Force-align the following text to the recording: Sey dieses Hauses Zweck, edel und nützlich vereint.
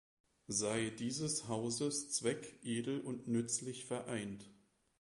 Sey 0.47 0.89
dieses 0.95 1.47
Hauses 1.47 2.09
Zweck, 2.09 2.57
edel 2.63 3.01
und 3.01 3.27
nützlich 3.27 3.85
vereint. 3.85 4.49